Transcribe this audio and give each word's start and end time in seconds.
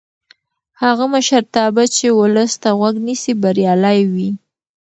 هغه 0.81 1.05
مشرتابه 1.15 1.83
چې 1.95 2.07
ولس 2.19 2.51
ته 2.61 2.69
غوږ 2.79 2.95
نیسي 3.07 3.33
بریالی 3.41 3.99
وي 4.13 4.29